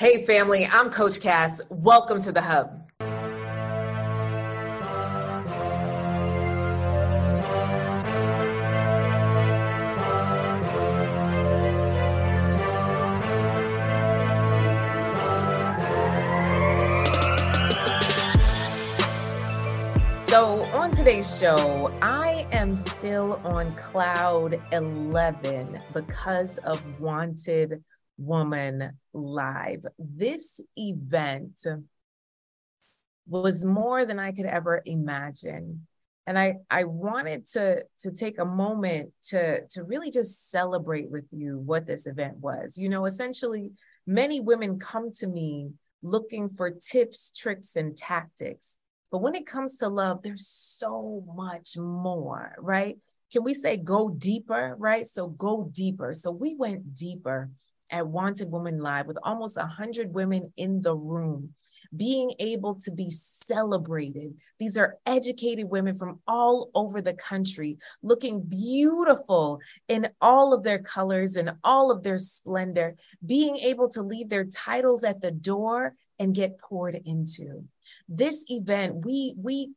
Hey, 0.00 0.24
family, 0.24 0.64
I'm 0.64 0.88
Coach 0.88 1.20
Cass. 1.20 1.60
Welcome 1.68 2.20
to 2.20 2.32
the 2.32 2.40
Hub. 2.40 2.90
So, 20.16 20.62
on 20.72 20.92
today's 20.92 21.38
show, 21.38 21.94
I 22.00 22.48
am 22.52 22.74
still 22.74 23.38
on 23.44 23.76
cloud 23.76 24.58
11 24.72 25.78
because 25.92 26.56
of 26.56 26.80
Wanted 26.98 27.84
Woman 28.20 28.92
Live. 29.12 29.84
This 29.98 30.60
event 30.76 31.60
was 33.26 33.64
more 33.64 34.04
than 34.04 34.18
I 34.18 34.32
could 34.32 34.46
ever 34.46 34.82
imagine. 34.84 35.86
And 36.26 36.38
I, 36.38 36.56
I 36.70 36.84
wanted 36.84 37.46
to, 37.48 37.84
to 38.00 38.12
take 38.12 38.38
a 38.38 38.44
moment 38.44 39.12
to, 39.28 39.66
to 39.68 39.82
really 39.82 40.10
just 40.10 40.50
celebrate 40.50 41.10
with 41.10 41.24
you 41.32 41.58
what 41.58 41.86
this 41.86 42.06
event 42.06 42.36
was. 42.36 42.76
You 42.78 42.88
know, 42.88 43.06
essentially, 43.06 43.70
many 44.06 44.40
women 44.40 44.78
come 44.78 45.10
to 45.12 45.26
me 45.26 45.70
looking 46.02 46.48
for 46.48 46.70
tips, 46.70 47.32
tricks, 47.36 47.76
and 47.76 47.96
tactics. 47.96 48.78
But 49.10 49.22
when 49.22 49.34
it 49.34 49.46
comes 49.46 49.76
to 49.76 49.88
love, 49.88 50.22
there's 50.22 50.46
so 50.46 51.24
much 51.34 51.76
more, 51.76 52.54
right? 52.58 52.98
Can 53.32 53.42
we 53.44 53.54
say 53.54 53.76
go 53.76 54.10
deeper, 54.10 54.76
right? 54.78 55.06
So 55.06 55.28
go 55.28 55.68
deeper. 55.72 56.14
So 56.14 56.30
we 56.30 56.54
went 56.54 56.94
deeper 56.94 57.50
at 57.90 58.06
Wanted 58.06 58.50
Woman 58.50 58.80
Live 58.80 59.06
with 59.06 59.18
almost 59.22 59.56
100 59.56 60.12
women 60.12 60.52
in 60.56 60.82
the 60.82 60.94
room 60.94 61.54
being 61.96 62.32
able 62.38 62.74
to 62.76 62.90
be 62.90 63.10
celebrated. 63.10 64.34
These 64.58 64.76
are 64.76 64.98
educated 65.06 65.68
women 65.68 65.96
from 65.96 66.20
all 66.26 66.70
over 66.74 67.02
the 67.02 67.14
country, 67.14 67.78
looking 68.02 68.42
beautiful 68.42 69.60
in 69.88 70.08
all 70.20 70.52
of 70.52 70.62
their 70.62 70.78
colors 70.78 71.36
and 71.36 71.52
all 71.64 71.90
of 71.90 72.02
their 72.02 72.18
splendor, 72.18 72.96
being 73.24 73.56
able 73.56 73.88
to 73.90 74.02
leave 74.02 74.28
their 74.28 74.44
titles 74.44 75.04
at 75.04 75.20
the 75.20 75.30
door 75.30 75.94
and 76.18 76.34
get 76.34 76.58
poured 76.58 77.00
into. 77.06 77.64
This 78.08 78.44
event, 78.48 79.04
we 79.04 79.34
we 79.36 79.70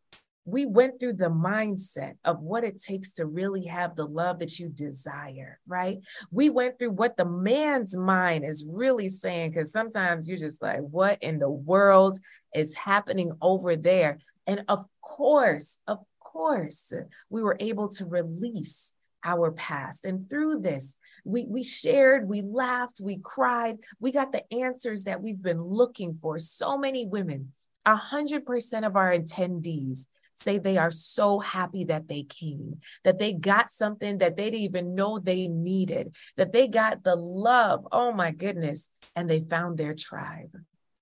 we 0.45 0.65
went 0.65 0.99
through 0.99 1.13
the 1.13 1.29
mindset 1.29 2.15
of 2.25 2.41
what 2.41 2.63
it 2.63 2.81
takes 2.81 3.13
to 3.13 3.25
really 3.25 3.65
have 3.65 3.95
the 3.95 4.05
love 4.05 4.39
that 4.39 4.59
you 4.59 4.67
desire, 4.69 5.59
right? 5.67 5.99
We 6.31 6.49
went 6.49 6.77
through 6.77 6.91
what 6.91 7.15
the 7.15 7.25
man's 7.25 7.95
mind 7.95 8.43
is 8.43 8.65
really 8.67 9.07
saying, 9.09 9.51
because 9.51 9.71
sometimes 9.71 10.27
you're 10.27 10.37
just 10.37 10.61
like, 10.61 10.81
what 10.81 11.21
in 11.23 11.39
the 11.39 11.49
world 11.49 12.19
is 12.53 12.75
happening 12.75 13.31
over 13.41 13.75
there? 13.75 14.19
And 14.45 14.65
of 14.67 14.85
course, 15.01 15.79
of 15.87 15.99
course, 16.19 16.91
we 17.29 17.41
were 17.41 17.57
able 17.59 17.87
to 17.89 18.05
release 18.05 18.93
our 19.23 19.51
past. 19.51 20.03
And 20.03 20.29
through 20.29 20.57
this, 20.57 20.97
we, 21.23 21.45
we 21.47 21.63
shared, 21.63 22.27
we 22.27 22.41
laughed, 22.41 22.99
we 23.01 23.19
cried, 23.23 23.77
we 24.01 24.11
got 24.11 24.33
the 24.33 24.43
answers 24.53 25.05
that 25.05 25.21
we've 25.21 25.41
been 25.41 25.61
looking 25.61 26.17
for. 26.21 26.39
So 26.39 26.77
many 26.77 27.05
women, 27.05 27.53
100% 27.87 28.85
of 28.85 28.95
our 28.97 29.13
attendees 29.13 30.07
say 30.33 30.57
they 30.57 30.77
are 30.77 30.91
so 30.91 31.39
happy 31.39 31.85
that 31.85 32.07
they 32.07 32.23
came, 32.23 32.79
that 33.03 33.19
they 33.19 33.33
got 33.33 33.71
something 33.71 34.17
that 34.19 34.35
they 34.35 34.45
didn't 34.45 34.61
even 34.61 34.95
know 34.95 35.19
they 35.19 35.47
needed, 35.47 36.15
that 36.37 36.51
they 36.51 36.67
got 36.67 37.03
the 37.03 37.15
love. 37.15 37.87
Oh 37.91 38.11
my 38.11 38.31
goodness. 38.31 38.89
And 39.15 39.29
they 39.29 39.41
found 39.41 39.77
their 39.77 39.93
tribe. 39.93 40.55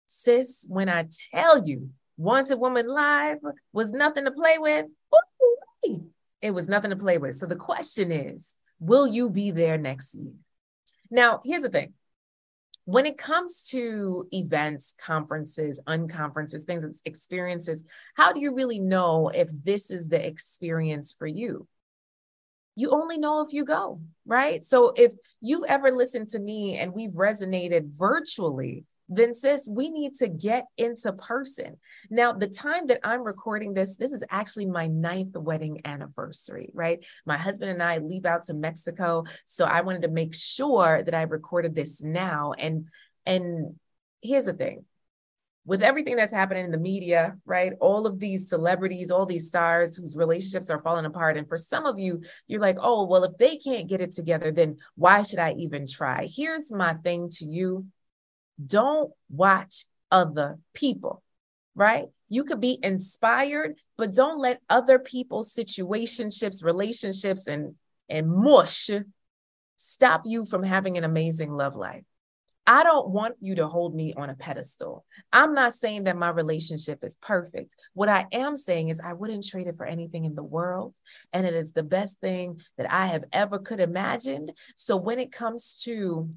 Sis, 0.08 0.66
when 0.68 0.90
I 0.90 1.08
tell 1.34 1.66
you, 1.66 1.92
Wanted 2.18 2.60
Woman 2.60 2.88
Live 2.88 3.40
was 3.74 3.92
nothing 3.94 4.26
to 4.26 4.32
play 4.32 4.58
with, 4.58 4.86
it 6.42 6.52
was 6.52 6.68
nothing 6.68 6.90
to 6.90 6.96
play 6.96 7.18
with. 7.18 7.36
So 7.36 7.46
the 7.46 7.56
question 7.56 8.12
is, 8.12 8.56
will 8.80 9.08
you 9.08 9.30
be 9.30 9.52
there 9.52 9.78
next 9.78 10.16
year? 10.16 10.34
Now, 11.10 11.42
here's 11.44 11.62
the 11.62 11.70
thing 11.70 11.94
when 12.92 13.06
it 13.06 13.18
comes 13.18 13.64
to 13.70 14.28
events, 14.34 14.96
conferences, 15.00 15.80
unconferences, 15.88 16.64
things, 16.64 17.02
experiences, 17.06 17.86
how 18.16 18.34
do 18.34 18.42
you 18.42 18.54
really 18.54 18.80
know 18.80 19.30
if 19.30 19.48
this 19.64 19.92
is 19.92 20.10
the 20.10 20.26
experience 20.26 21.14
for 21.18 21.26
you? 21.26 21.68
You 22.76 22.90
only 22.92 23.18
know 23.18 23.46
if 23.46 23.54
you 23.54 23.64
go, 23.64 24.02
right? 24.26 24.62
So 24.66 24.92
if 24.96 25.14
you've 25.40 25.64
ever 25.70 25.92
listened 25.92 26.30
to 26.30 26.40
me 26.40 26.80
and 26.80 26.94
we've 26.94 27.12
resonated 27.12 27.98
virtually, 27.98 28.84
then 29.12 29.34
sis, 29.34 29.70
we 29.70 29.90
need 29.90 30.16
to 30.16 30.30
get 30.30 30.66
into 30.78 31.12
person. 31.14 31.78
Now, 32.10 32.32
the 32.32 32.48
time 32.48 32.88
that 32.88 33.02
I'm 33.04 33.22
recording 33.22 33.74
this, 33.74 33.98
this 33.98 34.14
is 34.14 34.24
actually 34.30 34.66
my 34.66 34.88
ninth 34.88 35.36
wedding 35.36 35.82
anniversary, 35.86 36.72
right? 36.74 37.06
My 37.26 37.38
husband 37.38 37.72
and 37.72 37.84
I 37.84 37.98
leave 37.98 38.26
out 38.26 38.46
to 38.46 38.54
Mexico. 38.54 39.26
So 39.46 39.66
I 39.66 39.82
wanted 39.82 40.04
to 40.04 40.08
make 40.08 40.34
sure 40.34 41.04
that 41.04 41.14
I 41.14 41.24
recorded 41.24 41.76
this 41.76 42.04
now. 42.04 42.54
And 42.58 42.88
and 43.26 43.76
here's 44.22 44.46
the 44.46 44.54
thing 44.54 44.86
with 45.66 45.84
everything 45.84 46.16
that's 46.16 46.34
happening 46.34 46.66
in 46.66 46.72
the 46.72 46.78
media, 46.78 47.38
right? 47.46 47.74
All 47.80 48.08
of 48.08 48.20
these 48.20 48.50
celebrities, 48.50 49.12
all 49.12 49.26
these 49.26 49.48
stars 49.48 49.96
whose 49.96 50.16
relationships 50.16 50.70
are 50.70 50.82
falling 50.82 51.06
apart. 51.06 51.38
And 51.38 51.48
for 51.48 51.58
some 51.58 51.86
of 51.86 52.00
you, 52.00 52.24
you're 52.48 52.62
like, 52.62 52.78
oh, 52.82 53.06
well, 53.06 53.24
if 53.24 53.38
they 53.38 53.58
can't 53.58 53.88
get 53.88 54.02
it 54.02 54.16
together, 54.16 54.52
then 54.52 54.78
why 54.96 55.22
should 55.22 55.40
I 55.40 55.52
even 55.54 55.88
try? 55.88 56.28
Here's 56.34 56.72
my 56.72 56.96
thing 56.96 57.30
to 57.34 57.46
you 57.46 57.86
don't 58.66 59.12
watch 59.30 59.86
other 60.12 60.60
people, 60.74 61.24
right? 61.76 62.08
You 62.30 62.44
could 62.44 62.62
be 62.62 62.80
inspired, 62.82 63.78
but 63.98 64.14
don't 64.14 64.40
let 64.40 64.62
other 64.70 65.00
people's 65.00 65.54
situationships, 65.54 66.64
relationships, 66.64 67.48
and, 67.48 67.76
and 68.10 68.30
mush 68.30 68.90
stop 69.76 70.22
you 70.26 70.46
from 70.46 70.64
having 70.64 70.98
an 70.98 71.04
amazing 71.04 71.52
love 71.52 71.76
life. 71.76 72.04
I 72.68 72.84
don't 72.84 73.10
want 73.10 73.36
you 73.42 73.56
to 73.56 73.68
hold 73.68 73.96
me 73.96 74.14
on 74.16 74.30
a 74.30 74.36
pedestal. 74.36 75.04
I'm 75.34 75.54
not 75.54 75.74
saying 75.74 76.04
that 76.04 76.16
my 76.16 76.30
relationship 76.30 77.04
is 77.04 77.16
perfect. 77.22 77.76
What 77.94 78.08
I 78.08 78.28
am 78.32 78.56
saying 78.56 78.90
is 78.90 79.02
I 79.02 79.14
wouldn't 79.14 79.48
trade 79.48 79.68
it 79.68 79.78
for 79.78 79.86
anything 79.86 80.26
in 80.26 80.36
the 80.36 80.44
world. 80.44 80.96
And 81.34 81.46
it 81.46 81.56
is 81.56 81.72
the 81.72 81.84
best 81.84 82.20
thing 82.20 82.62
that 82.78 82.92
I 82.92 83.08
have 83.08 83.24
ever 83.34 83.58
could 83.58 83.80
imagined. 83.80 84.54
So 84.76 84.96
when 84.96 85.18
it 85.18 85.32
comes 85.32 85.82
to 85.86 86.30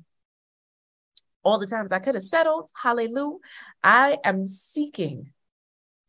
all 1.45 1.59
the 1.59 1.67
times 1.67 1.93
I 1.93 1.99
could 1.99 2.15
have 2.15 2.25
settled, 2.25 2.71
hallelujah, 2.75 3.39
I 3.83 4.19
am 4.25 4.47
seeking 4.47 5.31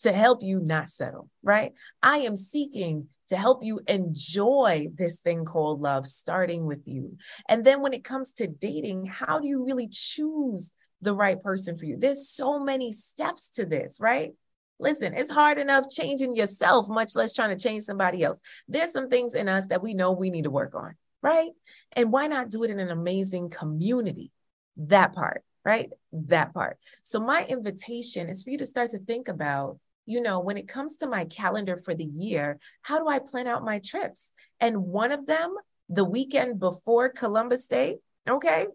to 0.01 0.11
help 0.11 0.43
you 0.43 0.59
not 0.59 0.87
settle, 0.87 1.29
right? 1.43 1.73
I 2.01 2.19
am 2.19 2.35
seeking 2.35 3.07
to 3.29 3.37
help 3.37 3.63
you 3.63 3.81
enjoy 3.87 4.89
this 4.93 5.19
thing 5.19 5.45
called 5.45 5.81
love, 5.81 6.07
starting 6.07 6.65
with 6.65 6.87
you. 6.87 7.17
And 7.49 7.63
then 7.63 7.81
when 7.81 7.93
it 7.93 8.03
comes 8.03 8.33
to 8.33 8.47
dating, 8.47 9.05
how 9.05 9.39
do 9.39 9.47
you 9.47 9.65
really 9.65 9.87
choose 9.91 10.73
the 11.01 11.13
right 11.13 11.41
person 11.41 11.77
for 11.77 11.85
you? 11.85 11.97
There's 11.97 12.29
so 12.29 12.59
many 12.59 12.91
steps 12.91 13.49
to 13.51 13.65
this, 13.65 13.97
right? 13.99 14.33
Listen, 14.79 15.13
it's 15.15 15.31
hard 15.31 15.57
enough 15.57 15.89
changing 15.89 16.35
yourself, 16.35 16.87
much 16.89 17.15
less 17.15 17.33
trying 17.33 17.55
to 17.55 17.63
change 17.63 17.83
somebody 17.83 18.23
else. 18.23 18.41
There's 18.67 18.91
some 18.91 19.09
things 19.09 19.33
in 19.33 19.47
us 19.47 19.67
that 19.67 19.81
we 19.81 19.93
know 19.93 20.11
we 20.11 20.29
need 20.29 20.43
to 20.43 20.51
work 20.51 20.75
on, 20.75 20.95
right? 21.21 21.51
And 21.93 22.11
why 22.11 22.27
not 22.27 22.49
do 22.49 22.63
it 22.63 22.69
in 22.69 22.79
an 22.79 22.91
amazing 22.91 23.49
community? 23.49 24.31
That 24.77 25.13
part, 25.13 25.43
right? 25.63 25.89
That 26.11 26.53
part. 26.53 26.77
So, 27.03 27.19
my 27.19 27.45
invitation 27.45 28.29
is 28.29 28.43
for 28.43 28.49
you 28.49 28.57
to 28.59 28.65
start 28.65 28.91
to 28.91 28.99
think 28.99 29.27
about, 29.27 29.79
you 30.05 30.21
know, 30.21 30.39
when 30.39 30.57
it 30.57 30.67
comes 30.67 30.97
to 30.97 31.07
my 31.07 31.25
calendar 31.25 31.77
for 31.77 31.95
the 31.95 32.05
year, 32.05 32.59
how 32.81 32.99
do 32.99 33.07
I 33.07 33.19
plan 33.19 33.47
out 33.47 33.63
my 33.63 33.79
trips? 33.79 34.31
And 34.59 34.85
one 34.85 35.11
of 35.11 35.25
them, 35.25 35.55
the 35.89 36.03
weekend 36.03 36.59
before 36.59 37.09
Columbus 37.09 37.67
Day, 37.67 37.97
okay, 38.27 38.67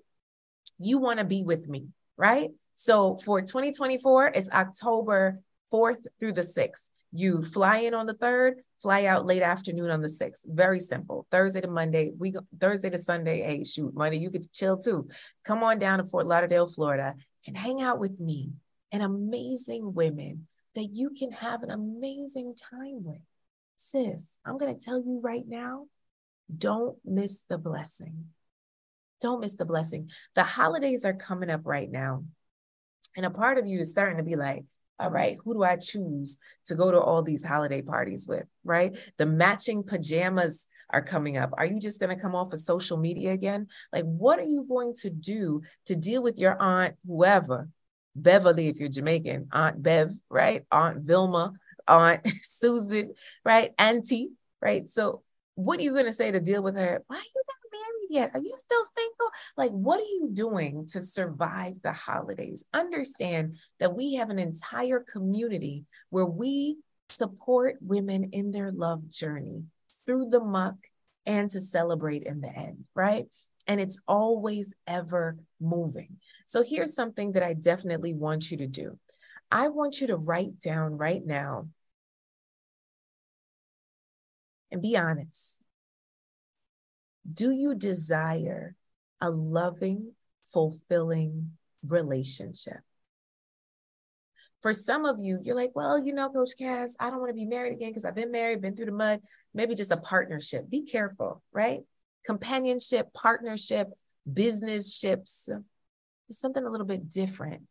you 0.79 0.99
want 0.99 1.19
to 1.19 1.25
be 1.25 1.43
with 1.43 1.69
me, 1.69 1.89
right? 2.17 2.51
So, 2.75 3.17
for 3.17 3.43
2024, 3.43 4.29
it's 4.29 4.51
October 4.51 5.41
4th 5.73 6.07
through 6.19 6.33
the 6.33 6.43
6th. 6.43 6.89
You 7.13 7.43
fly 7.43 7.79
in 7.79 7.95
on 7.95 8.07
the 8.07 8.15
3rd, 8.15 8.55
fly 8.81 9.05
out 9.05 9.27
late 9.27 9.43
afternoon 9.43 9.91
on 9.91 10.01
the 10.01 10.09
6th. 10.09 10.41
Very 10.47 10.81
simple. 10.81 11.27
Thursday 11.31 11.61
to 11.61 11.69
Monday, 11.69 12.13
we 12.17 12.33
go 12.33 12.41
Thursday 12.61 12.91
to 12.91 12.99
Sunday. 12.99 13.43
Hey, 13.43 13.65
shoot, 13.65 13.95
Monday, 13.95 14.19
you 14.19 14.31
could 14.31 14.51
chill 14.53 14.79
too. 14.79 15.09
Come 15.45 15.63
on 15.63 15.79
down 15.79 15.99
to 15.99 16.05
Fort 16.05 16.27
Lauderdale, 16.27 16.67
Florida, 16.67 17.15
and 17.47 17.57
hang 17.57 17.83
out 17.83 17.99
with 17.99 18.19
me 18.19 18.51
and 18.93 19.03
amazing 19.03 19.95
women 19.95 20.47
that 20.75 20.89
you 20.93 21.11
can 21.11 21.33
have 21.33 21.63
an 21.63 21.71
amazing 21.71 22.55
time 22.57 23.05
with. 23.05 23.21
Sis, 23.77 24.33
I'm 24.45 24.59
going 24.59 24.77
to 24.77 24.85
tell 24.85 24.99
you 24.99 25.21
right 25.23 25.45
now 25.47 25.87
don't 26.57 26.97
miss 27.05 27.43
the 27.49 27.59
blessing. 27.59 28.27
Don't 29.21 29.41
miss 29.41 29.55
the 29.55 29.65
blessing. 29.65 30.11
The 30.35 30.45
holidays 30.45 31.05
are 31.05 31.15
coming 31.15 31.51
up 31.51 31.63
right 31.65 31.91
now. 31.91 32.25
And 33.17 33.27
a 33.27 33.31
part 33.31 33.59
of 33.59 33.67
you 33.67 33.79
is 33.81 33.91
starting 33.91 34.17
to 34.17 34.23
be 34.23 34.37
like, 34.37 34.65
all 35.01 35.11
right, 35.11 35.39
who 35.43 35.55
do 35.55 35.63
I 35.63 35.77
choose 35.77 36.39
to 36.67 36.75
go 36.75 36.91
to 36.91 37.01
all 37.01 37.23
these 37.23 37.43
holiday 37.43 37.81
parties 37.81 38.29
with, 38.29 38.45
right? 38.65 38.95
The 39.17 39.27
matching 39.27 39.83
pajamas 39.83 40.67
are 40.91 41.03
coming 41.03 41.39
up. 41.39 41.51
Are 41.57 41.65
you 41.65 41.81
just 41.81 42.01
going 42.01 42.15
to 42.15 42.21
come 42.21 42.35
off 42.35 42.53
of 42.53 42.59
social 42.59 42.99
media 42.99 43.33
again? 43.33 43.69
Like, 43.93 44.05
what 44.05 44.39
are 44.39 44.45
you 44.45 44.67
going 44.69 44.95
to 44.97 45.11
do 45.11 45.63
to 45.87 45.97
deal 45.97 46.23
with 46.23 46.39
your 46.39 46.61
aunt, 46.61 46.97
whoever, 47.07 47.69
Beverly, 48.15 48.69
if 48.69 48.77
you're 48.77 48.89
Jamaican, 48.91 49.49
Aunt 49.53 49.83
Bev, 49.83 50.11
right? 50.29 50.65
Aunt 50.71 50.99
Vilma, 50.99 51.55
Aunt 51.89 52.27
Susan, 52.43 53.15
right? 53.45 53.73
Auntie, 53.79 54.31
right? 54.61 54.87
So 54.89 55.23
what 55.55 55.79
are 55.79 55.83
you 55.83 55.93
going 55.93 56.07
to 56.07 56.13
say 56.13 56.31
to 56.31 56.41
deal 56.41 56.63
with 56.63 56.77
her? 56.77 57.03
Why 57.07 57.17
are 57.17 57.21
you 57.21 57.43
yet? 58.11 58.31
Are 58.35 58.41
you 58.41 58.55
still 58.57 58.85
single? 58.97 59.31
Like, 59.57 59.71
what 59.71 60.01
are 60.01 60.03
you 60.03 60.31
doing 60.33 60.87
to 60.89 61.01
survive 61.01 61.75
the 61.83 61.93
holidays? 61.93 62.67
Understand 62.75 63.57
that 63.79 63.95
we 63.95 64.15
have 64.15 64.31
an 64.31 64.39
entire 64.39 65.01
community 65.01 65.85
where 66.11 66.27
we 66.27 66.79
support 67.09 67.77
women 67.81 68.31
in 68.33 68.51
their 68.51 68.71
love 68.73 69.09
journey 69.09 69.65
through 70.07 70.31
the 70.31 70.41
muck 70.41 70.75
and 71.27 71.51
to 71.51 71.61
celebrate 71.61 72.25
in 72.25 72.41
the 72.41 72.49
end, 72.49 72.85
right? 72.95 73.27
And 73.67 73.81
it's 73.81 74.01
always 74.09 74.73
ever 74.87 75.37
moving. 75.61 76.17
So 76.47 76.63
here's 76.63 76.95
something 76.95 77.33
that 77.33 77.43
I 77.43 77.53
definitely 77.53 78.15
want 78.15 78.51
you 78.51 78.57
to 78.59 78.67
do. 78.67 78.99
I 79.51 79.69
want 79.69 80.01
you 80.01 80.09
to 80.09 80.17
write 80.17 80.59
down 80.61 80.97
right 80.97 81.25
now 81.25 81.69
and 84.71 84.81
be 84.81 84.97
honest. 84.97 85.61
Do 87.33 87.51
you 87.51 87.75
desire 87.75 88.75
a 89.21 89.31
loving, 89.31 90.13
fulfilling 90.53 91.53
relationship? 91.87 92.79
For 94.63 94.73
some 94.75 95.07
of 95.07 95.19
you, 95.19 95.39
you're 95.43 95.57
like, 95.57 95.73
well, 95.75 95.99
you 95.99 96.13
know, 96.13 96.29
Coach 96.29 96.51
Cass, 96.59 96.95
I 97.01 97.09
don't 97.09 97.21
want 97.21 97.31
to 97.31 97.35
be 97.35 97.47
married 97.47 97.73
again 97.73 97.91
because 97.91 98.05
I've 98.05 98.15
been 98.15 98.31
married, 98.31 98.61
been 98.61 98.77
through 98.77 98.87
the 98.87 98.93
mud. 98.93 99.21
Maybe 99.55 99.75
just 99.75 99.91
a 99.91 99.97
partnership. 99.97 100.69
Be 100.69 100.83
careful, 100.83 101.43
right? 101.53 101.81
Companionship, 102.27 103.13
partnership, 103.15 103.89
business 104.31 104.97
ships 104.97 105.49
is 106.29 106.39
something 106.39 106.65
a 106.65 106.71
little 106.71 106.87
bit 106.87 107.09
different 107.09 107.63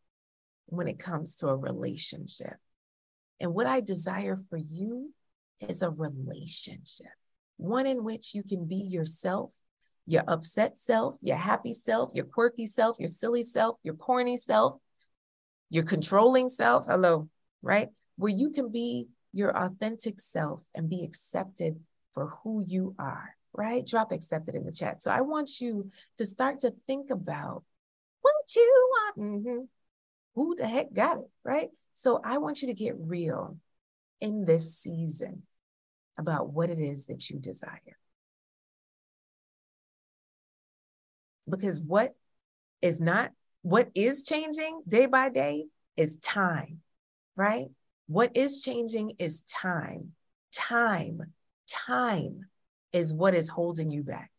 when 0.66 0.88
it 0.88 1.00
comes 1.00 1.36
to 1.36 1.48
a 1.48 1.56
relationship. 1.56 2.56
And 3.40 3.54
what 3.54 3.68
I 3.68 3.82
desire 3.82 4.38
for 4.50 4.58
you 4.58 5.14
is 5.60 5.82
a 5.82 5.90
relationship, 5.90 7.08
one 7.60 7.86
in 7.86 8.06
which 8.06 8.34
you 8.34 8.42
can 8.42 8.66
be 8.66 8.78
yourself, 8.78 9.54
your 10.06 10.24
upset 10.28 10.78
self, 10.78 11.16
your 11.22 11.36
happy 11.36 11.74
self, 11.74 12.10
your 12.14 12.24
quirky 12.24 12.66
self, 12.66 12.96
your 13.00 13.08
silly 13.08 13.44
self, 13.44 13.78
your 13.84 13.96
corny 13.96 14.38
self, 14.38 14.80
your 15.70 15.84
controlling 15.84 16.48
self. 16.48 16.86
Hello, 16.88 17.28
right? 17.62 17.90
Where 18.16 18.32
you 18.32 18.52
can 18.52 18.72
be 18.72 19.10
your 19.34 19.56
authentic 19.56 20.22
self 20.22 20.62
and 20.74 20.90
be 20.90 21.04
accepted 21.04 21.82
for 22.14 22.34
who 22.44 22.64
you 22.66 22.96
are, 22.98 23.36
right? 23.52 23.86
Drop 23.86 24.14
accepted 24.14 24.56
in 24.56 24.64
the 24.64 24.72
chat. 24.72 25.02
So 25.02 25.12
I 25.12 25.22
want 25.22 25.60
you 25.60 25.92
to 26.18 26.26
start 26.26 26.60
to 26.60 26.72
think 26.72 27.10
about 27.10 27.64
what 28.22 28.56
you 28.56 28.90
want. 28.92 29.18
Mm-hmm. 29.18 29.64
Who 30.36 30.56
the 30.56 30.66
heck 30.66 30.94
got 30.94 31.18
it, 31.18 31.30
right? 31.44 31.70
So 31.94 32.22
I 32.24 32.38
want 32.38 32.62
you 32.62 32.70
to 32.70 32.74
get 32.74 32.96
real 32.98 33.58
in 34.22 34.46
this 34.46 34.78
season 34.78 35.44
about 36.20 36.52
what 36.52 36.70
it 36.70 36.80
is 36.80 37.06
that 37.06 37.30
you 37.30 37.40
desire. 37.40 37.98
Because 41.50 41.80
what 41.80 42.14
is 42.82 43.00
not, 43.00 43.32
what 43.62 43.90
is 43.96 44.26
changing 44.26 44.82
day 44.88 45.06
by 45.06 45.30
day 45.30 45.66
is 45.98 46.18
time, 46.18 46.82
right? 47.36 47.68
What 48.08 48.36
is 48.36 48.62
changing 48.62 49.14
is 49.18 49.42
time. 49.42 50.12
Time, 50.52 51.34
time 51.68 52.46
is 52.92 53.14
what 53.14 53.34
is 53.34 53.50
holding 53.50 53.90
you 53.90 54.04
back, 54.04 54.32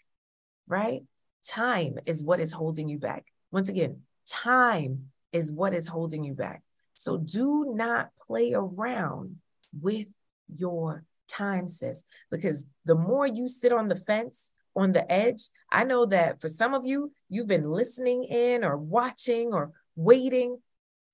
right? 0.69 1.03
Time 1.47 1.99
is 2.05 2.23
what 2.23 2.41
is 2.41 2.53
holding 2.53 2.89
you 2.89 2.99
back. 2.99 3.25
Once 3.51 3.69
again, 3.69 4.03
time 4.27 5.11
is 5.33 5.51
what 5.51 5.73
is 5.73 5.89
holding 5.89 6.25
you 6.25 6.35
back. 6.35 6.63
So 6.95 7.17
do 7.17 7.73
not 7.75 8.11
play 8.27 8.53
around 8.55 9.37
with 9.81 10.07
your 10.55 11.05
time, 11.31 11.67
sis, 11.69 12.05
because 12.31 12.67
the 12.85 12.95
more 12.95 13.27
you 13.27 13.49
sit 13.49 13.73
on 13.73 13.89
the 13.89 13.97
fence, 13.97 14.51
on 14.77 14.93
the 14.93 15.11
edge, 15.11 15.49
I 15.71 15.85
know 15.85 16.07
that 16.07 16.41
for 16.41 16.49
some 16.49 16.75
of 16.75 16.87
you, 16.87 17.13
you've 17.29 17.49
been 17.49 17.71
listening 17.71 18.25
in 18.25 18.65
or 18.65 18.77
watching 18.77 19.53
or 19.53 19.73
waiting 19.97 20.59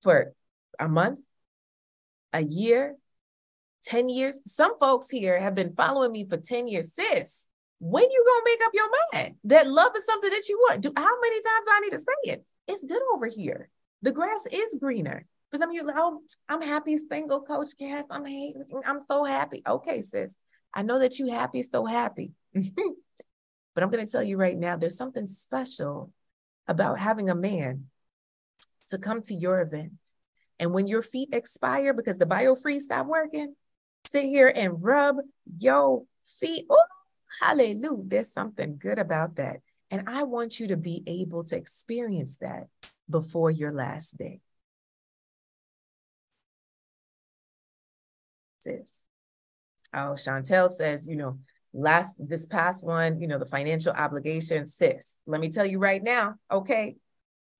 for 0.02 0.32
a 0.78 0.88
month, 0.88 1.20
a 2.32 2.42
year, 2.42 2.96
10 3.84 4.08
years. 4.08 4.40
Some 4.46 4.78
folks 4.78 5.08
here 5.08 5.40
have 5.40 5.54
been 5.54 5.74
following 5.74 6.12
me 6.12 6.26
for 6.28 6.36
10 6.36 6.68
years. 6.68 6.94
Sis, 6.94 7.48
when 7.78 8.02
you 8.10 8.24
gonna 8.26 8.44
make 8.44 8.66
up 8.66 8.72
your 8.74 8.90
mind 9.12 9.34
that 9.44 9.68
love 9.68 9.92
is 9.96 10.04
something 10.04 10.30
that 10.30 10.48
you 10.48 10.58
want? 10.58 10.80
Do 10.80 10.92
how 10.96 11.20
many 11.20 11.36
times 11.36 11.66
do 11.66 11.72
I 11.72 11.80
need 11.80 11.90
to 11.90 11.98
say 11.98 12.32
it? 12.32 12.44
It's 12.66 12.84
good 12.84 13.02
over 13.14 13.26
here. 13.26 13.68
The 14.02 14.12
grass 14.12 14.46
is 14.50 14.76
greener. 14.80 15.26
For 15.50 15.58
some 15.58 15.70
of 15.70 15.74
you, 15.74 15.88
oh, 15.94 16.20
I'm 16.48 16.62
happy 16.62 16.96
single, 16.96 17.42
Coach 17.42 17.70
Cass. 17.78 18.04
I'm 18.10 18.24
I'm 18.84 19.00
so 19.08 19.24
happy. 19.24 19.62
Okay, 19.66 20.00
sis. 20.00 20.34
I 20.74 20.82
know 20.82 20.98
that 20.98 21.18
you 21.18 21.30
happy, 21.30 21.62
so 21.62 21.86
happy. 21.86 22.32
but 22.52 23.82
I'm 23.82 23.90
gonna 23.90 24.06
tell 24.06 24.22
you 24.22 24.36
right 24.36 24.56
now, 24.56 24.76
there's 24.76 24.96
something 24.96 25.26
special 25.26 26.12
about 26.66 26.98
having 26.98 27.30
a 27.30 27.34
man 27.34 27.86
to 28.88 28.98
come 28.98 29.22
to 29.22 29.34
your 29.34 29.60
event. 29.60 29.92
And 30.58 30.72
when 30.72 30.86
your 30.86 31.02
feet 31.02 31.30
expire 31.32 31.92
because 31.92 32.18
the 32.18 32.26
biofreeze 32.26 32.82
stop 32.82 33.06
working, 33.06 33.54
sit 34.10 34.24
here 34.24 34.52
and 34.54 34.82
rub 34.82 35.16
your 35.58 36.04
feet. 36.40 36.66
Oh, 36.70 36.84
hallelujah. 37.40 38.02
There's 38.04 38.32
something 38.32 38.78
good 38.78 38.98
about 38.98 39.36
that. 39.36 39.60
And 39.90 40.08
I 40.08 40.24
want 40.24 40.58
you 40.58 40.68
to 40.68 40.76
be 40.76 41.02
able 41.06 41.44
to 41.44 41.56
experience 41.56 42.36
that 42.36 42.68
before 43.08 43.50
your 43.50 43.72
last 43.72 44.18
day. 44.18 44.40
Sis. 48.66 49.00
Oh, 49.94 50.14
Chantel 50.14 50.70
says, 50.70 51.08
you 51.08 51.16
know, 51.16 51.38
last 51.72 52.12
this 52.18 52.46
past 52.46 52.82
one, 52.82 53.20
you 53.20 53.28
know, 53.28 53.38
the 53.38 53.46
financial 53.46 53.92
obligation, 53.92 54.66
sis. 54.66 55.16
Let 55.26 55.40
me 55.40 55.50
tell 55.50 55.66
you 55.66 55.78
right 55.78 56.02
now, 56.02 56.34
okay. 56.50 56.96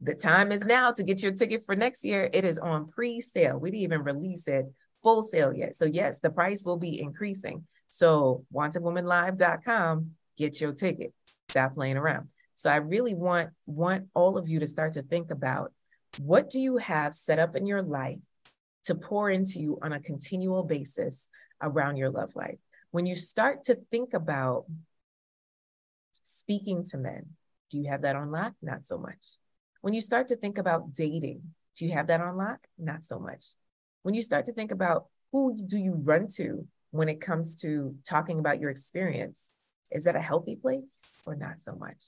The 0.03 0.14
time 0.14 0.53
is 0.53 0.67
now 0.67 0.93
to 0.93 1.03
get 1.03 1.23
your 1.23 1.32
ticket 1.32 1.64
for 1.64 1.75
next 1.75 2.05
year. 2.05 2.29
It 2.31 2.44
is 2.44 2.58
on 2.58 2.88
pre-sale. 2.91 3.58
We 3.58 3.70
didn't 3.70 3.85
even 3.85 4.03
release 4.03 4.47
it 4.47 4.67
full 5.03 5.23
sale 5.23 5.55
yet. 5.55 5.75
So 5.75 5.87
yes, 5.87 6.19
the 6.19 6.29
price 6.29 6.64
will 6.64 6.76
be 6.76 7.00
increasing. 7.00 7.64
So 7.87 8.44
wantedwomanlive.com, 8.53 10.11
get 10.37 10.61
your 10.61 10.73
ticket. 10.73 11.14
Stop 11.49 11.75
playing 11.75 11.97
around. 11.97 12.29
So 12.55 12.69
I 12.69 12.76
really 12.76 13.14
want 13.14 13.50
want 13.64 14.08
all 14.14 14.37
of 14.37 14.49
you 14.49 14.61
to 14.61 14.67
start 14.67 14.93
to 14.94 15.03
think 15.03 15.31
about 15.31 15.73
what 16.19 16.50
do 16.50 16.61
you 16.61 16.79
have 16.79 17.14
set 17.14 17.38
up 17.38 17.56
in 17.56 17.67
your 17.67 17.82
life 17.82 18.19
to 18.86 18.94
pour 18.94 19.31
into 19.31 19.58
you 19.58 19.78
on 19.82 19.93
a 19.93 20.00
continual 20.00 20.62
basis 20.62 21.28
around 21.60 21.96
your 21.96 22.10
love 22.10 22.34
life. 22.34 22.58
When 22.90 23.06
you 23.06 23.14
start 23.14 23.64
to 23.64 23.76
think 23.90 24.14
about 24.14 24.64
speaking 26.22 26.84
to 26.84 26.96
men, 26.96 27.26
do 27.70 27.78
you 27.78 27.88
have 27.88 28.02
that 28.02 28.16
on 28.16 28.31
lock? 28.31 28.55
Not 28.62 28.86
so 28.86 28.96
much. 28.96 29.24
When 29.81 29.93
you 29.93 30.00
start 30.00 30.28
to 30.28 30.36
think 30.36 30.58
about 30.58 30.93
dating, 30.93 31.43
do 31.76 31.84
you 31.84 31.93
have 31.93 32.06
that 32.06 32.20
on 32.20 32.36
lock? 32.36 32.66
Not 32.78 33.05
so 33.05 33.19
much. 33.19 33.44
When 34.02 34.14
you 34.14 34.22
start 34.22 34.46
to 34.46 34.52
think 34.52 34.70
about 34.70 35.06
who 35.32 35.56
do 35.66 35.78
you 35.78 35.94
run 36.05 36.28
to 36.36 36.66
when 36.93 37.08
it 37.08 37.20
comes 37.20 37.56
to 37.56 37.96
talking 38.05 38.38
about 38.38 38.60
your 38.60 38.70
experience, 38.70 39.48
is 39.90 40.05
that 40.05 40.16
a 40.16 40.20
healthy 40.20 40.56
place 40.56 40.94
or 41.26 41.34
not 41.34 41.56
so 41.64 41.74
much? 41.74 42.02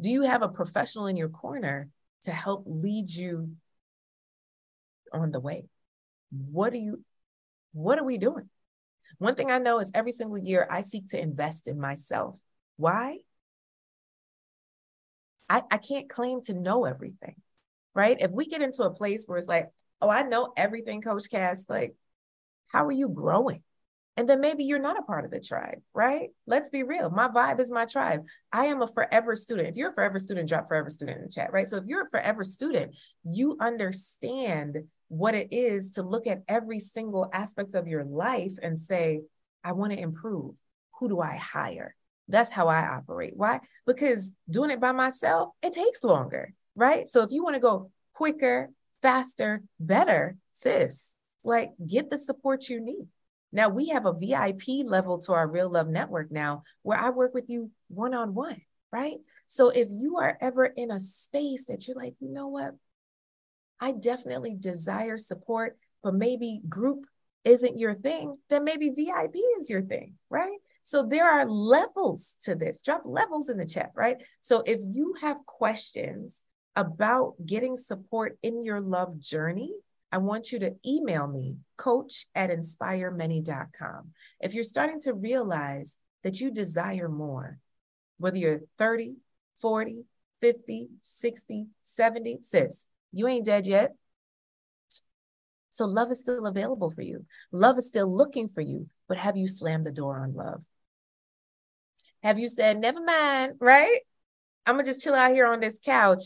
Do 0.00 0.10
you 0.10 0.22
have 0.22 0.42
a 0.42 0.48
professional 0.48 1.06
in 1.06 1.16
your 1.16 1.28
corner 1.28 1.88
to 2.22 2.32
help 2.32 2.64
lead 2.66 3.10
you 3.10 3.50
on 5.12 5.30
the 5.30 5.40
way? 5.40 5.68
What 6.30 6.72
are 6.72 6.78
you 6.78 7.04
what 7.72 7.98
are 7.98 8.04
we 8.04 8.16
doing? 8.16 8.48
One 9.18 9.34
thing 9.34 9.50
I 9.50 9.58
know 9.58 9.80
is 9.80 9.90
every 9.94 10.12
single 10.12 10.38
year 10.38 10.66
I 10.70 10.80
seek 10.80 11.08
to 11.08 11.20
invest 11.20 11.68
in 11.68 11.80
myself. 11.80 12.38
Why? 12.76 13.18
I, 15.48 15.62
I 15.70 15.78
can't 15.78 16.08
claim 16.08 16.40
to 16.42 16.54
know 16.54 16.84
everything, 16.84 17.36
right? 17.94 18.16
If 18.18 18.32
we 18.32 18.46
get 18.46 18.62
into 18.62 18.82
a 18.82 18.94
place 18.94 19.26
where 19.26 19.38
it's 19.38 19.46
like, 19.46 19.68
oh, 20.00 20.08
I 20.08 20.22
know 20.22 20.52
everything, 20.56 21.02
Coach 21.02 21.30
Cass, 21.30 21.64
like, 21.68 21.94
how 22.68 22.84
are 22.86 22.92
you 22.92 23.08
growing? 23.08 23.62
And 24.16 24.28
then 24.28 24.40
maybe 24.40 24.64
you're 24.64 24.78
not 24.78 24.98
a 24.98 25.02
part 25.02 25.26
of 25.26 25.30
the 25.30 25.40
tribe, 25.40 25.82
right? 25.92 26.30
Let's 26.46 26.70
be 26.70 26.82
real. 26.82 27.10
My 27.10 27.28
vibe 27.28 27.60
is 27.60 27.70
my 27.70 27.84
tribe. 27.84 28.24
I 28.50 28.66
am 28.66 28.80
a 28.80 28.86
forever 28.86 29.36
student. 29.36 29.68
If 29.68 29.76
you're 29.76 29.90
a 29.90 29.94
forever 29.94 30.18
student, 30.18 30.48
drop 30.48 30.68
forever 30.68 30.88
student 30.88 31.18
in 31.18 31.24
the 31.24 31.30
chat, 31.30 31.52
right? 31.52 31.66
So 31.66 31.76
if 31.76 31.84
you're 31.86 32.06
a 32.06 32.10
forever 32.10 32.42
student, 32.42 32.96
you 33.24 33.58
understand 33.60 34.78
what 35.08 35.34
it 35.34 35.48
is 35.52 35.90
to 35.90 36.02
look 36.02 36.26
at 36.26 36.42
every 36.48 36.78
single 36.78 37.28
aspect 37.32 37.74
of 37.74 37.86
your 37.86 38.04
life 38.04 38.52
and 38.62 38.80
say, 38.80 39.22
I 39.62 39.72
want 39.72 39.92
to 39.92 39.98
improve. 39.98 40.54
Who 40.98 41.08
do 41.08 41.20
I 41.20 41.36
hire? 41.36 41.94
That's 42.28 42.52
how 42.52 42.68
I 42.68 42.86
operate. 42.86 43.34
Why? 43.36 43.60
Because 43.86 44.32
doing 44.50 44.70
it 44.70 44.80
by 44.80 44.92
myself, 44.92 45.50
it 45.62 45.72
takes 45.72 46.02
longer, 46.02 46.52
right? 46.74 47.06
So 47.06 47.22
if 47.22 47.30
you 47.30 47.44
want 47.44 47.54
to 47.54 47.60
go 47.60 47.90
quicker, 48.14 48.70
faster, 49.02 49.62
better, 49.78 50.36
sis, 50.52 51.12
like 51.44 51.70
get 51.86 52.10
the 52.10 52.18
support 52.18 52.68
you 52.68 52.80
need. 52.80 53.06
Now 53.52 53.68
we 53.68 53.88
have 53.88 54.06
a 54.06 54.12
VIP 54.12 54.84
level 54.84 55.18
to 55.20 55.32
our 55.32 55.46
Real 55.46 55.70
Love 55.70 55.88
Network 55.88 56.30
now 56.30 56.64
where 56.82 56.98
I 56.98 57.10
work 57.10 57.32
with 57.32 57.44
you 57.48 57.70
one 57.88 58.14
on 58.14 58.34
one, 58.34 58.60
right? 58.92 59.16
So 59.46 59.68
if 59.68 59.88
you 59.90 60.18
are 60.18 60.36
ever 60.40 60.66
in 60.66 60.90
a 60.90 60.98
space 60.98 61.66
that 61.66 61.86
you're 61.86 61.96
like, 61.96 62.14
you 62.20 62.28
know 62.32 62.48
what? 62.48 62.74
I 63.80 63.92
definitely 63.92 64.56
desire 64.58 65.18
support, 65.18 65.76
but 66.02 66.14
maybe 66.14 66.60
group 66.68 67.06
isn't 67.44 67.78
your 67.78 67.94
thing, 67.94 68.38
then 68.50 68.64
maybe 68.64 68.90
VIP 68.90 69.36
is 69.60 69.70
your 69.70 69.82
thing, 69.82 70.14
right? 70.30 70.58
So 70.82 71.04
there 71.04 71.30
are 71.30 71.48
levels 71.48 72.36
to 72.42 72.54
this. 72.54 72.82
Drop 72.82 73.02
levels 73.04 73.50
in 73.50 73.58
the 73.58 73.66
chat, 73.66 73.92
right? 73.94 74.22
So 74.40 74.62
if 74.66 74.80
you 74.82 75.14
have 75.20 75.38
questions 75.46 76.42
about 76.74 77.34
getting 77.44 77.76
support 77.76 78.38
in 78.42 78.62
your 78.62 78.80
love 78.80 79.18
journey, 79.18 79.72
I 80.12 80.18
want 80.18 80.52
you 80.52 80.60
to 80.60 80.76
email 80.86 81.26
me, 81.26 81.56
coach 81.76 82.26
at 82.34 82.50
inspiremany.com. 82.50 84.12
If 84.40 84.54
you're 84.54 84.64
starting 84.64 85.00
to 85.00 85.14
realize 85.14 85.98
that 86.22 86.40
you 86.40 86.50
desire 86.50 87.08
more, 87.08 87.58
whether 88.18 88.38
you're 88.38 88.60
30, 88.78 89.16
40, 89.60 90.04
50, 90.40 90.88
60, 91.02 91.66
70, 91.82 92.38
sis, 92.40 92.86
you 93.12 93.26
ain't 93.28 93.46
dead 93.46 93.66
yet. 93.66 93.94
So 95.70 95.84
love 95.84 96.10
is 96.10 96.20
still 96.20 96.46
available 96.46 96.90
for 96.90 97.02
you. 97.02 97.26
Love 97.52 97.78
is 97.78 97.86
still 97.86 98.14
looking 98.14 98.48
for 98.48 98.62
you, 98.62 98.88
but 99.08 99.18
have 99.18 99.36
you 99.36 99.46
slammed 99.46 99.84
the 99.84 99.92
door 99.92 100.18
on 100.18 100.34
love? 100.34 100.64
Have 102.22 102.38
you 102.38 102.48
said, 102.48 102.80
never 102.80 103.02
mind, 103.02 103.54
right? 103.60 104.00
I'm 104.64 104.74
gonna 104.74 104.84
just 104.84 105.02
chill 105.02 105.14
out 105.14 105.32
here 105.32 105.46
on 105.46 105.60
this 105.60 105.78
couch 105.84 106.22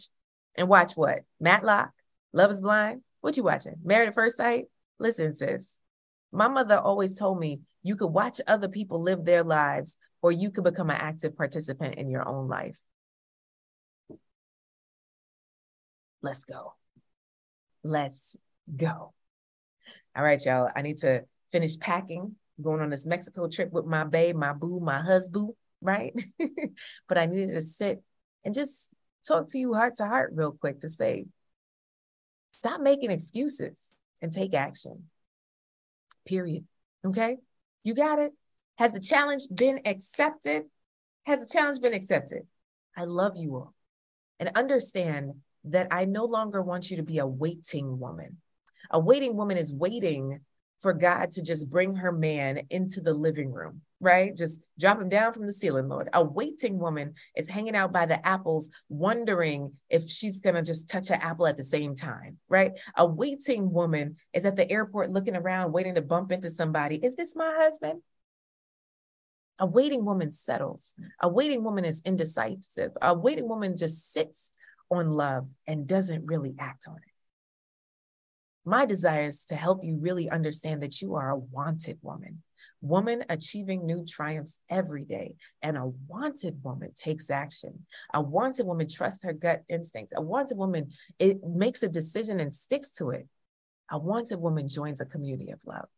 and 0.55 0.69
watch 0.69 0.93
what? 0.95 1.21
Matlock, 1.41 1.91
Love 2.33 2.51
is 2.51 2.63
Blind. 2.63 3.03
What 3.21 3.37
you 3.37 3.43
watching? 3.43 3.75
Married 3.85 4.09
at 4.09 4.15
First 4.15 4.37
Sight? 4.37 4.67
Listen, 4.99 5.35
sis. 5.35 5.77
My 6.33 6.49
mother 6.49 6.79
always 6.79 7.19
told 7.19 7.39
me 7.39 7.61
you 7.83 7.97
could 7.97 8.07
watch 8.09 8.41
other 8.47 8.69
people 8.69 9.03
live 9.03 9.25
their 9.25 9.43
lives 9.43 9.99
or 10.23 10.33
you 10.33 10.51
could 10.51 10.65
become 10.65 10.91
an 10.91 10.97
active 10.97 11.37
participant 11.37 11.97
in 11.97 12.09
your 12.09 12.27
own 12.27 12.49
life. 12.49 12.79
Let's 16.23 16.45
go. 16.45 16.75
Let's 17.83 18.37
go. 18.75 19.12
All 20.15 20.25
right, 20.25 20.45
y'all. 20.45 20.71
I 20.75 20.83
need 20.83 20.99
to 20.99 21.25
finish 21.53 21.79
packing, 21.79 22.37
going 22.61 22.81
on 22.81 22.91
this 22.91 23.07
Mexico 23.07 23.49
trip 23.49 23.73
with 23.73 23.87
my 23.87 24.05
babe, 24.05 24.37
my 24.37 24.53
boo, 24.53 24.81
my 24.81 25.00
husband, 25.00 25.50
right? 25.81 26.12
but 27.09 27.19
I 27.19 27.27
needed 27.27 27.53
to 27.53 27.62
sit 27.62 28.03
and 28.45 28.55
just 28.55 28.91
talk 29.27 29.49
to 29.50 29.59
you 29.59 29.75
heart 29.75 29.97
to 29.97 30.07
heart 30.07 30.33
real 30.35 30.53
quick 30.53 30.81
to 30.81 30.89
say, 30.89 31.27
stop 32.53 32.81
making 32.81 33.11
excuses 33.11 33.89
and 34.21 34.33
take 34.33 34.55
action. 34.55 35.05
Period. 36.27 36.65
Okay. 37.05 37.39
You 37.83 37.95
got 37.95 38.19
it. 38.19 38.33
Has 38.77 38.93
the 38.93 39.00
challenge 39.00 39.43
been 39.55 39.81
accepted? 39.85 40.65
Has 41.25 41.41
the 41.41 41.50
challenge 41.50 41.81
been 41.81 41.95
accepted? 41.95 42.43
I 42.97 43.05
love 43.05 43.37
you 43.37 43.57
all. 43.57 43.75
And 44.39 44.50
understand 44.55 45.35
that 45.64 45.88
I 45.90 46.05
no 46.05 46.25
longer 46.25 46.62
want 46.62 46.90
you 46.90 46.97
to 46.99 47.02
be 47.02 47.19
a 47.19 47.26
waiting 47.26 47.99
woman. 47.99 48.38
A 48.90 48.99
waiting 48.99 49.37
woman 49.37 49.57
is 49.57 49.73
waiting 49.73 50.40
for 50.81 50.95
God 50.95 51.33
to 51.33 51.43
just 51.43 51.71
bring 51.71 51.95
her 51.97 52.11
man 52.11 52.62
into 52.71 53.02
the 53.02 53.12
living 53.12 53.52
room, 53.52 53.83
right? 54.00 54.35
Just 54.35 54.62
drop 54.79 54.99
him 54.99 55.11
down 55.11 55.33
from 55.35 55.45
the 55.47 55.52
ceiling, 55.52 55.88
Lord. 55.88 56.09
A 56.14 56.25
waiting 56.25 56.79
woman 56.79 57.14
is 57.37 57.49
hanging 57.49 57.76
out 57.76 57.93
by 57.93 58.07
the 58.07 58.26
apples, 58.26 58.71
wondering 58.88 59.73
if 59.90 60.09
she's 60.09 60.40
going 60.40 60.55
to 60.55 60.62
just 60.62 60.88
touch 60.88 61.11
an 61.11 61.21
apple 61.21 61.47
at 61.47 61.59
the 61.59 61.62
same 61.62 61.95
time, 61.95 62.38
right? 62.49 62.73
A 62.97 63.07
waiting 63.07 63.71
woman 63.73 64.17
is 64.33 64.47
at 64.47 64.57
the 64.57 64.71
airport 64.71 65.11
looking 65.11 65.37
around, 65.37 65.73
waiting 65.73 65.97
to 65.97 66.02
bump 66.02 66.33
into 66.33 66.50
somebody. 66.50 66.97
Is 66.97 67.14
this 67.14 67.37
my 67.37 67.52
husband? 67.59 68.00
A 69.59 69.67
waiting 69.67 70.07
woman 70.07 70.31
settles. 70.31 70.97
A 71.21 71.29
waiting 71.29 71.62
woman 71.62 71.85
is 71.85 72.00
indecisive. 72.07 72.93
A 73.02 73.12
waiting 73.12 73.47
woman 73.47 73.76
just 73.76 74.11
sits 74.14 74.52
on 74.90 75.11
love 75.11 75.49
and 75.66 75.87
doesn't 75.87 76.26
really 76.26 76.54
act 76.59 76.87
on 76.88 76.97
it. 76.97 77.02
My 78.64 78.85
desire 78.85 79.25
is 79.25 79.47
to 79.47 79.56
help 79.56 79.85
you 79.85 79.97
really 79.99 80.28
understand 80.28 80.82
that 80.82 81.00
you 81.00 81.14
are 81.14 81.30
a 81.30 81.37
wanted 81.37 81.99
woman, 82.02 82.42
woman 82.82 83.25
achieving 83.28 83.87
new 83.87 84.04
triumphs 84.04 84.59
every 84.68 85.04
day. 85.04 85.35
And 85.62 85.76
a 85.76 85.87
wanted 86.06 86.62
woman 86.62 86.92
takes 86.94 87.30
action. 87.30 87.87
A 88.12 88.20
wanted 88.20 88.66
woman 88.66 88.87
trusts 88.88 89.25
her 89.25 89.32
gut 89.32 89.62
instincts. 89.68 90.12
A 90.14 90.20
wanted 90.20 90.59
woman 90.59 90.90
it 91.18 91.42
makes 91.42 91.82
a 91.82 91.88
decision 91.88 92.38
and 92.38 92.52
sticks 92.52 92.90
to 92.92 93.11
it. 93.11 93.26
A 93.90 93.99
wanted 93.99 94.38
woman 94.38 94.68
joins 94.68 95.00
a 95.00 95.06
community 95.06 95.50
of 95.50 95.61
love. 95.64 95.88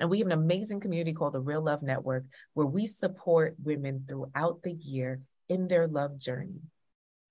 And 0.00 0.10
we 0.10 0.18
have 0.18 0.26
an 0.26 0.32
amazing 0.32 0.80
community 0.80 1.12
called 1.12 1.34
the 1.34 1.40
Real 1.40 1.62
Love 1.62 1.82
Network, 1.82 2.24
where 2.54 2.66
we 2.66 2.86
support 2.86 3.56
women 3.62 4.04
throughout 4.08 4.62
the 4.62 4.72
year 4.72 5.20
in 5.48 5.68
their 5.68 5.86
love 5.86 6.18
journey. 6.18 6.60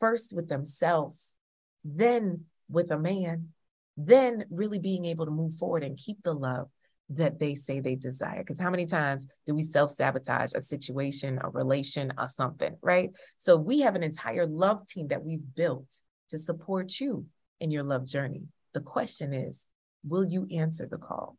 First 0.01 0.36
with 0.36 0.50
themselves, 0.50 1.38
then 1.86 2.46
with 2.70 2.91
a 2.91 3.00
man, 3.00 3.50
then 3.96 4.46
really 4.50 4.79
being 4.79 5.05
able 5.05 5.25
to 5.25 5.31
move 5.31 5.53
forward 5.55 5.84
and 5.84 5.96
keep 5.96 6.22
the 6.24 6.34
love 6.34 6.67
that 7.10 7.39
they 7.39 7.55
say 7.55 7.79
they 7.79 7.96
desire. 7.96 8.39
Because 8.39 8.60
how 8.60 8.70
many 8.70 8.86
times 8.86 9.27
do 9.46 9.53
we 9.53 9.62
self 9.62 9.91
sabotage 9.91 10.53
a 10.55 10.62
situation, 10.62 11.39
a 11.43 11.50
relation, 11.50 12.12
or 12.17 12.27
something, 12.27 12.75
right? 12.81 13.12
So 13.38 13.58
we 13.58 13.81
have 13.81 13.96
an 13.96 14.03
entire 14.03 14.46
love 14.46 14.86
team 14.88 15.08
that 15.10 15.24
we've 15.24 15.43
built 15.55 15.93
to 16.29 16.38
support 16.38 17.00
you 17.00 17.25
in 17.60 17.72
your 17.72 17.84
love 17.84 18.05
journey. 18.05 18.43
The 18.74 18.81
question 18.81 19.34
is, 19.34 19.67
will 20.03 20.25
you 20.25 20.48
answer 20.51 20.88
the 20.89 20.98
call? 20.98 21.38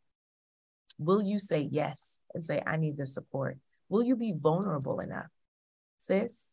Will 0.99 1.23
you 1.23 1.39
say 1.39 1.69
yes 1.71 2.19
and 2.35 2.45
say, 2.45 2.63
I 2.67 2.77
need 2.77 2.97
the 2.97 3.07
support? 3.07 3.59
Will 3.89 4.03
you 4.03 4.15
be 4.15 4.35
vulnerable 4.39 5.01
enough? 5.01 5.27
Sis, 5.99 6.53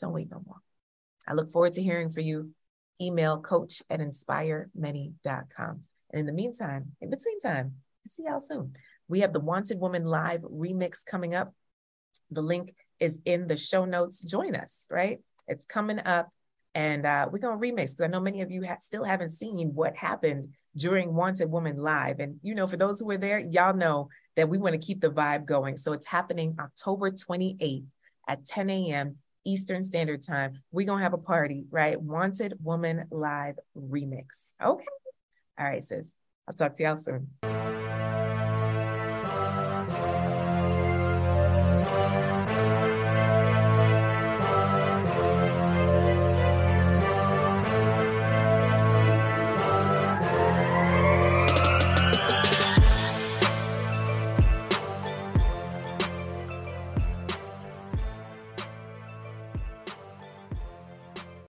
don't 0.00 0.12
wait 0.12 0.30
no 0.30 0.42
more. 0.44 0.56
I 1.26 1.34
look 1.34 1.50
forward 1.50 1.74
to 1.74 1.82
hearing 1.82 2.10
from 2.10 2.24
you 2.24 2.50
email 3.00 3.40
coach 3.40 3.82
at 3.90 4.00
inspiremany.com. 4.00 5.80
And 6.10 6.20
in 6.20 6.26
the 6.26 6.32
meantime, 6.32 6.92
in 7.00 7.10
between 7.10 7.40
time, 7.40 7.74
I 8.04 8.08
see 8.08 8.24
y'all 8.24 8.40
soon. 8.40 8.74
We 9.08 9.20
have 9.20 9.32
the 9.32 9.40
Wanted 9.40 9.80
Woman 9.80 10.04
Live 10.04 10.42
remix 10.42 11.04
coming 11.04 11.34
up. 11.34 11.52
The 12.30 12.42
link 12.42 12.74
is 13.00 13.18
in 13.24 13.46
the 13.48 13.56
show 13.56 13.84
notes. 13.84 14.22
Join 14.22 14.54
us, 14.54 14.86
right? 14.90 15.20
It's 15.48 15.64
coming 15.64 15.98
up. 15.98 16.30
And 16.74 17.04
uh, 17.04 17.28
we're 17.30 17.38
going 17.38 17.60
to 17.60 17.66
remix 17.66 17.90
because 17.90 18.00
I 18.02 18.06
know 18.06 18.20
many 18.20 18.40
of 18.40 18.50
you 18.50 18.64
ha- 18.64 18.78
still 18.78 19.04
haven't 19.04 19.30
seen 19.30 19.72
what 19.74 19.96
happened 19.96 20.54
during 20.76 21.14
Wanted 21.14 21.50
Woman 21.50 21.76
Live. 21.76 22.20
And, 22.20 22.36
you 22.42 22.54
know, 22.54 22.66
for 22.66 22.78
those 22.78 22.98
who 22.98 23.06
were 23.06 23.18
there, 23.18 23.38
y'all 23.38 23.76
know 23.76 24.08
that 24.36 24.48
we 24.48 24.56
want 24.56 24.72
to 24.74 24.86
keep 24.86 25.00
the 25.00 25.10
vibe 25.10 25.44
going. 25.44 25.76
So 25.76 25.92
it's 25.92 26.06
happening 26.06 26.56
October 26.58 27.10
28th 27.10 27.84
at 28.26 28.46
10 28.46 28.70
a.m. 28.70 29.16
Eastern 29.44 29.82
Standard 29.82 30.22
Time. 30.22 30.62
We're 30.70 30.86
going 30.86 30.98
to 30.98 31.02
have 31.02 31.12
a 31.14 31.18
party, 31.18 31.66
right? 31.70 32.00
Wanted 32.00 32.54
Woman 32.62 33.06
Live 33.10 33.56
Remix. 33.76 34.48
Okay. 34.62 34.84
All 35.58 35.66
right, 35.66 35.82
sis. 35.82 36.14
I'll 36.48 36.54
talk 36.54 36.74
to 36.74 36.82
y'all 36.82 36.96
soon. 36.96 37.28